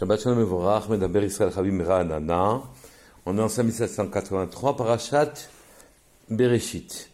[0.00, 2.62] Shabbat Shalom Mevorach, Medaber Israël Chavim Ra'anana.
[3.26, 5.34] On est en 5783, Parashat
[6.30, 7.10] Bereshit.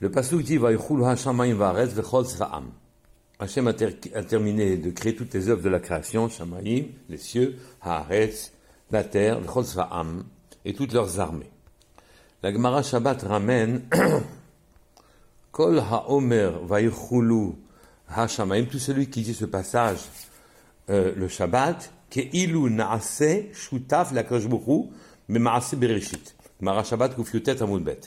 [0.00, 2.70] Le pasuk dit Vayichul HaShamayim Va'aretz V'chol Tzra'am.
[3.38, 3.72] Hachem a,
[4.14, 8.50] a, terminé de créer toutes les œuvres de la création, Shamayim, les cieux, Haaretz,
[8.90, 10.24] la terre, V'chol Tzra'am,
[10.64, 11.50] et toutes leurs armées.
[12.42, 13.82] La Gemara Shabbat ramène
[15.52, 17.56] Kol HaOmer Vayichulu
[18.08, 19.98] HaShamayim, tout celui qui dit ce passage,
[20.88, 21.92] euh, le Shabbat,
[27.62, 28.00] Amudbet.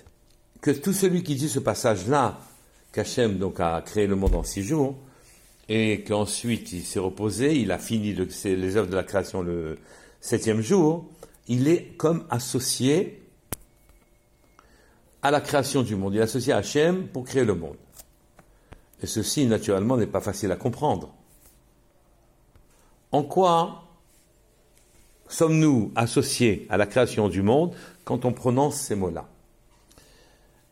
[0.62, 2.40] Que tout celui qui dit ce passage-là,
[2.92, 4.96] qu'Hachem donc a créé le monde en six jours,
[5.68, 9.78] et qu'ensuite il s'est reposé, il a fini le, les œuvres de la création le
[10.20, 11.06] septième jour,
[11.48, 13.22] il est comme associé
[15.22, 16.14] à la création du monde.
[16.14, 17.78] Il est associé à Hachem pour créer le monde.
[19.02, 21.14] Et ceci, naturellement, n'est pas facile à comprendre.
[23.12, 23.89] En quoi
[25.30, 29.30] sommes-nous associés à la création du monde quand on prononce ces mots-là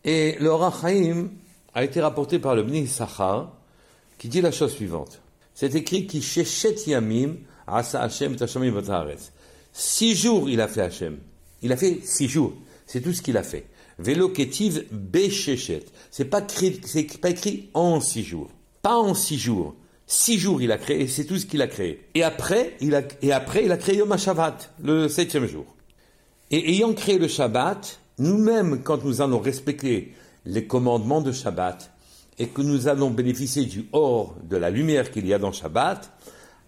[0.04, 1.30] Et le Rachaim
[1.74, 3.54] a été rapporté par le Bni Sachar,
[4.18, 5.22] qui dit la chose suivante.
[5.54, 6.24] C'est écrit qui
[6.88, 8.36] yamim asa Hashem.
[9.74, 11.18] Six jours il a fait Hashem.
[11.62, 12.54] Il a fait six jours.
[12.86, 13.68] C'est tout ce qu'il a fait.
[14.00, 15.86] Vélo ketiv beshechet.
[16.12, 18.50] C'est pas écrit, c'est pas écrit en six jours.
[18.82, 19.76] Pas en six jours.
[20.10, 22.08] Six jours il a créé, c'est tout ce qu'il a créé.
[22.16, 25.66] Et après, il a, et après, il a créé Yom Shabbat, le septième jour.
[26.50, 30.14] Et ayant créé le Shabbat, nous-mêmes, quand nous allons respecter
[30.46, 31.92] les commandements de Shabbat,
[32.40, 36.10] et que nous allons bénéficier du or, de la lumière qu'il y a dans Shabbat,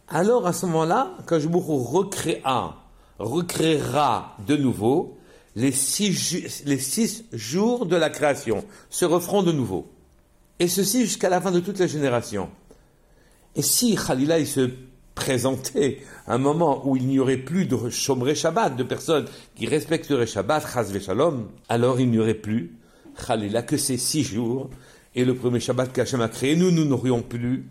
[0.09, 2.75] alors à ce moment-là, quand je recréa,
[3.19, 5.17] recréera de nouveau
[5.55, 9.87] les six, les six jours de la création, se referont de nouveau.
[10.59, 12.49] Et ceci jusqu'à la fin de toutes les générations.
[13.55, 14.69] Et si Khalila il se
[15.15, 19.25] présentait un moment où il n'y aurait plus de Shomrei Shabbat, de personnes
[19.55, 20.65] qui respecteraient Shabbat,
[21.01, 22.77] Shalom, alors il n'y aurait plus
[23.27, 24.69] Khalila que ces six jours
[25.15, 27.67] et le premier Shabbat qu'Hachem a créé, nous, nous n'aurions plus,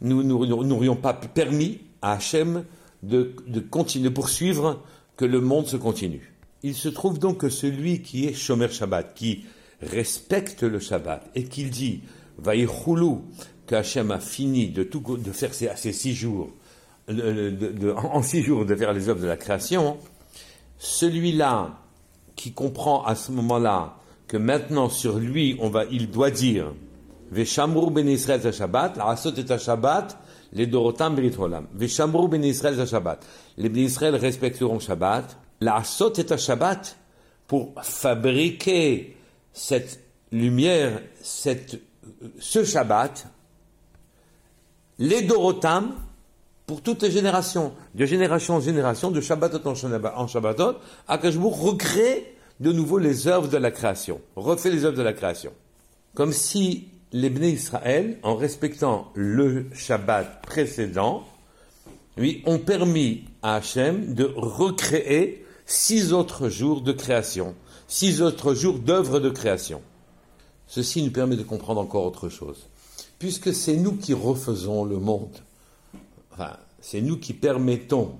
[0.00, 2.64] nous n'aurions pas permis à Hachem
[3.02, 4.82] de, de continuer, poursuivre
[5.16, 6.32] que le monde se continue.
[6.62, 9.44] Il se trouve donc que celui qui est Shomer Shabbat, qui
[9.82, 12.00] respecte le Shabbat et qu'il dit
[12.38, 13.24] Vaïchoulou,
[13.66, 14.88] qu'Hachem a fini de,
[15.32, 16.50] faire ces, ces six jours,
[17.08, 19.98] en six jours de faire les œuvres de la création,
[20.78, 21.78] celui-là
[22.34, 23.96] qui comprend à ce moment-là
[24.28, 26.72] que maintenant sur lui, on va, il doit dire
[27.30, 30.18] Veshamru ben Israël Shabbat, la et Shabbat,
[30.52, 31.66] les Dorotam Berit Olam.
[31.74, 33.24] Veshamru ben Israël Shabbat.
[33.56, 35.36] Les ben Israël respecteront Shabbat.
[35.60, 36.96] La et Shabbat
[37.46, 39.16] pour fabriquer
[39.52, 40.00] cette
[40.30, 41.80] lumière, cette,
[42.38, 43.26] ce Shabbat,
[44.98, 45.94] les Dorotam,
[46.66, 50.76] pour toutes les générations, de génération en génération, de Shabbatot en Shabbatot,
[51.06, 55.52] Akashbourg recrée de nouveau les œuvres de la création, refait les œuvres de la création.
[56.14, 61.24] Comme si les Bnei Israël, en respectant le Shabbat précédent,
[62.16, 67.54] lui, ont permis à Hachem de recréer six autres jours de création,
[67.88, 69.82] six autres jours d'œuvres de création.
[70.66, 72.66] Ceci nous permet de comprendre encore autre chose.
[73.18, 75.36] Puisque c'est nous qui refaisons le monde,
[76.32, 78.16] enfin, c'est nous qui permettons,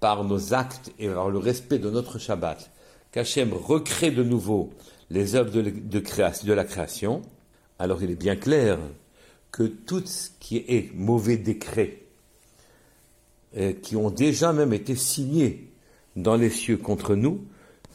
[0.00, 2.70] par nos actes et par le respect de notre Shabbat,
[3.12, 4.70] qu'Hachem recrée de nouveau
[5.10, 7.22] les œuvres de, de, la création,
[7.78, 8.78] alors il est bien clair
[9.50, 11.98] que tout ce qui est mauvais décret,
[13.56, 15.72] euh, qui ont déjà même été signés
[16.16, 17.44] dans les cieux contre nous,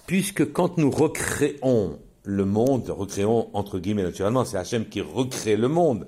[0.05, 5.67] puisque quand nous recréons le monde, recréons entre guillemets naturellement, c'est Hachem qui recrée le
[5.67, 6.07] monde,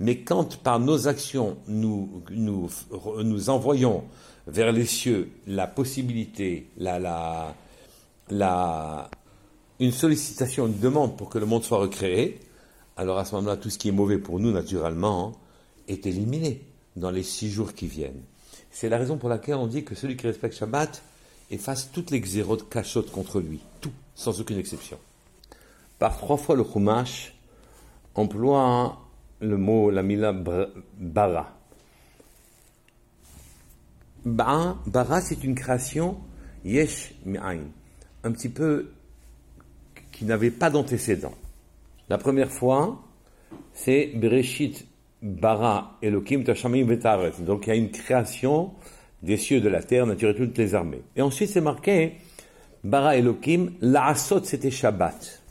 [0.00, 4.04] mais quand par nos actions nous, nous, envoyons
[4.46, 7.54] vers les cieux la possibilité, la, la,
[8.30, 9.10] la,
[9.78, 12.40] une sollicitation, une demande pour que le monde soit recréé,
[12.96, 15.32] alors à ce moment-là, tout ce qui est mauvais pour nous, naturellement,
[15.86, 16.62] est éliminé
[16.96, 18.22] dans les six jours qui viennent.
[18.70, 21.02] C'est la raison pour laquelle on dit que celui qui respecte Shabbat
[21.50, 24.98] efface toutes les xérotes cachotes contre lui, tout, sans aucune exception.
[25.98, 27.34] Par trois fois, le Chumash
[28.14, 28.98] emploie
[29.40, 31.54] le mot, la mila bara.
[34.24, 36.18] Bara, c'est une création
[36.64, 37.60] yesh mi'ain
[38.24, 38.90] un petit peu
[40.12, 41.34] qui n'avait pas d'antécédent.
[42.08, 43.02] La première fois,
[43.72, 44.86] c'est Bereshit
[45.22, 47.32] bara Elohim tashamim vetaret.
[47.40, 48.72] Donc il y a une création
[49.22, 51.02] des cieux, de la terre, nature et toutes les armées.
[51.16, 52.16] Et ensuite c'est marqué
[52.84, 55.42] bara Elohim laasot c'était Shabbat.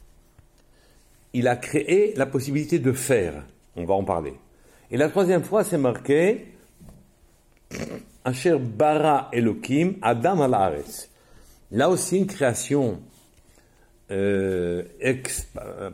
[1.33, 3.45] Il a créé la possibilité de faire.
[3.75, 4.33] On va en parler.
[4.91, 6.53] Et la troisième fois c'est marqué
[8.23, 10.83] Asher bara Elohim Adam al
[11.71, 13.01] Là aussi une création
[14.09, 14.83] euh,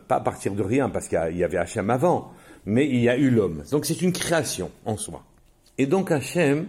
[0.06, 2.32] pas à partir de rien, parce qu'il y avait Hachem avant,
[2.64, 3.64] mais il y a eu l'homme.
[3.70, 5.24] Donc c'est une création en soi.
[5.78, 6.68] Et donc Hachem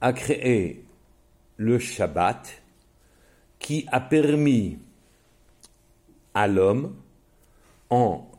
[0.00, 0.84] a créé
[1.58, 2.62] le Shabbat
[3.58, 4.78] qui a permis
[6.34, 6.94] à l'homme,
[7.90, 8.30] en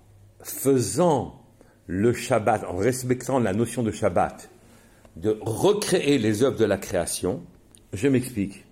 [0.41, 1.41] faisant
[1.87, 4.49] le Shabbat, en respectant la notion de Shabbat,
[5.15, 7.43] de recréer les œuvres de la création.
[7.93, 8.65] Je m'explique.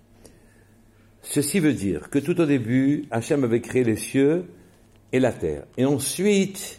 [1.22, 4.46] Ceci veut dire que tout au début, Hachem avait créé les cieux
[5.12, 5.64] et la terre.
[5.76, 6.78] Et ensuite,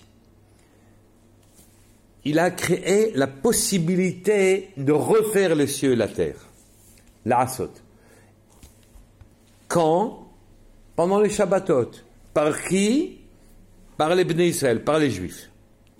[2.24, 6.48] il a créé la possibilité de refaire les cieux et la terre.
[7.26, 7.72] La Asot.
[9.68, 10.30] Quand?
[10.96, 11.92] Pendant les Shabbatot.
[12.34, 13.20] Par qui?
[13.98, 15.50] Par les Bnei Israël, par les Juifs.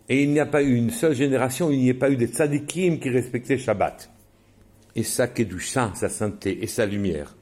[0.10, 2.28] Et il n'y a pas eu une seule génération, il n'y a pas eu des
[2.28, 4.10] tzadikim qui respectaient Shabbat.
[4.96, 7.36] Et sa kedusha, sa sainteté et sa lumière.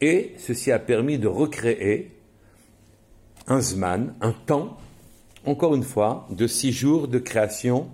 [0.00, 2.12] Et ceci a permis de recréer
[3.46, 4.78] un zman, un temps,
[5.44, 7.88] encore une fois, de six jours de création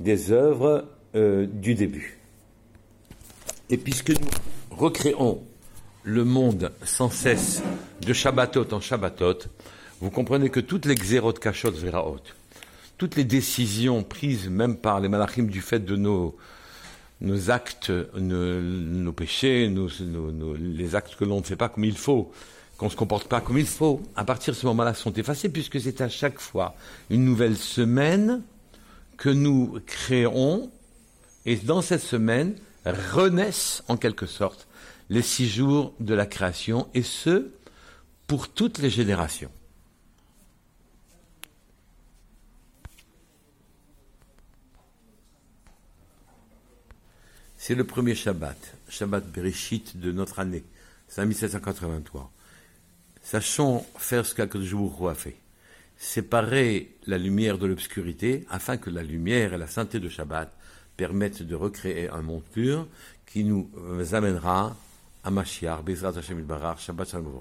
[0.00, 2.18] des œuvres euh, du début.
[3.68, 4.30] Et puisque nous
[4.70, 5.42] recréons
[6.02, 7.62] le monde sans cesse
[8.00, 9.38] de Shabbatot en Shabbatot,
[10.00, 12.20] vous comprenez que toutes les xérot kachot veraot,
[12.96, 16.36] toutes les décisions prises même par les malachim du fait de nos
[17.20, 19.70] nos actes, nos, péchés,
[20.58, 22.32] les actes que l'on ne fait pas comme il faut,
[22.78, 25.50] qu'on ne se comporte pas comme il faut, à partir de ce moment-là, sont effacés,
[25.50, 26.74] puisque c'est à chaque fois
[27.10, 28.40] une nouvelle semaine
[29.18, 30.70] que nous créons,
[31.44, 32.54] et dans cette semaine
[32.86, 34.66] renaissent en quelque sorte
[35.10, 37.50] les six jours de la création, et ce,
[38.26, 39.50] pour toutes les générations.
[47.70, 50.64] C'est le premier Shabbat, Shabbat Bereshit de notre année,
[51.06, 52.28] c'est en 1783.
[53.22, 54.74] Sachons faire ce qu'Akadosh
[55.08, 55.36] a fait.
[55.96, 60.52] Séparer la lumière de l'obscurité afin que la lumière et la sainteté de Shabbat
[60.96, 62.88] permettent de recréer un monde pur
[63.24, 63.70] qui nous
[64.14, 64.76] amènera
[65.22, 66.44] à Mashiach, Bezrat Hashem
[66.76, 67.40] Shabbat Shalom